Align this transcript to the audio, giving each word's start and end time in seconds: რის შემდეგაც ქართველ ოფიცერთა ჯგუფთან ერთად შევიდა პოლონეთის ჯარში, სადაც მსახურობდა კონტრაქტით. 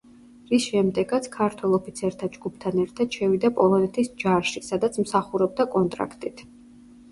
რის 0.51 0.63
შემდეგაც 0.69 1.27
ქართველ 1.35 1.75
ოფიცერთა 1.79 2.29
ჯგუფთან 2.37 2.81
ერთად 2.85 3.19
შევიდა 3.19 3.53
პოლონეთის 3.61 4.11
ჯარში, 4.25 4.65
სადაც 4.73 5.01
მსახურობდა 5.07 5.71
კონტრაქტით. 5.79 6.47